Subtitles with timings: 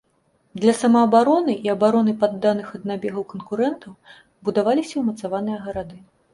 [0.61, 3.91] Для самаабароны і абароны падданых ад набегаў канкурэнтаў
[4.47, 5.97] будаваліся умацаваныя гарады.